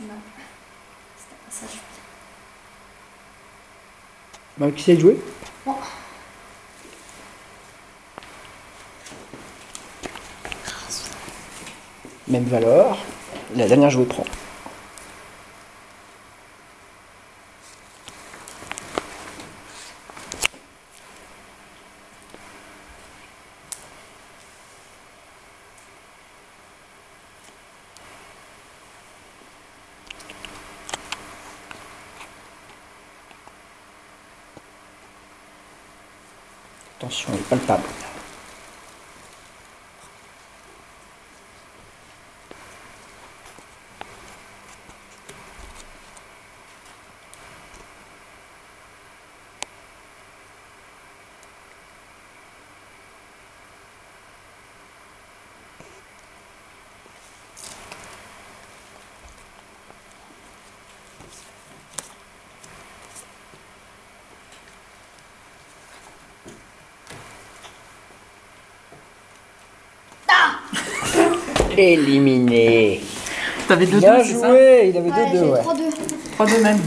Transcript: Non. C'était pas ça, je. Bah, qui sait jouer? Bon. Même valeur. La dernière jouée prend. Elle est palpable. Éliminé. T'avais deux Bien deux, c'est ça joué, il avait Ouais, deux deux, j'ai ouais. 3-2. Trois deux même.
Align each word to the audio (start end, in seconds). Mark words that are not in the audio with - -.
Non. 0.00 0.08
C'était 1.16 1.36
pas 1.44 1.50
ça, 1.50 1.66
je. 1.72 1.78
Bah, 4.58 4.70
qui 4.70 4.82
sait 4.82 4.98
jouer? 4.98 5.18
Bon. 5.64 5.74
Même 12.28 12.44
valeur. 12.44 12.98
La 13.54 13.66
dernière 13.68 13.90
jouée 13.90 14.04
prend. 14.04 14.24
Elle 37.02 37.34
est 37.34 37.48
palpable. 37.48 37.82
Éliminé. 71.76 73.00
T'avais 73.68 73.86
deux 73.86 73.98
Bien 73.98 74.18
deux, 74.18 74.24
c'est 74.24 74.34
ça 74.34 74.48
joué, 74.48 74.90
il 74.92 74.96
avait 74.96 75.10
Ouais, 75.10 75.16
deux 75.32 75.38
deux, 75.38 75.44
j'ai 75.44 75.50
ouais. 75.50 75.60
3-2. 75.60 75.62
Trois 76.32 76.46
deux 76.46 76.62
même. 76.62 76.78